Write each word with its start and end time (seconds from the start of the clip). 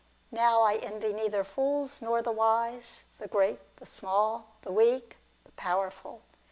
Now, 0.31 0.63
I 0.63 0.77
envy 0.77 1.13
neither 1.13 1.43
fools, 1.43 2.01
nor 2.01 2.23
the 2.23 2.31
wise, 2.31 3.03
the 3.19 3.27
great, 3.27 3.59
the 3.75 3.85
small, 3.85 4.47
the 4.63 4.71
weak, 4.71 5.17
the 5.45 5.51
powerful. 5.51 6.23